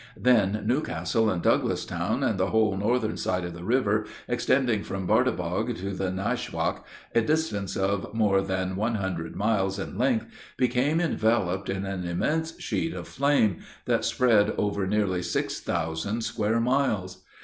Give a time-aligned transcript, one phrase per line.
[0.17, 5.05] Then New Castle and Douglasstown, and the whole northern side of the river, extending from
[5.05, 10.25] Bartibog to the Naashwaak, a distance of more than one hundred miles in length,
[10.57, 16.59] became enveloped in an immense sheet of flame, that spread over nearly six thousand square
[16.59, 17.23] miles!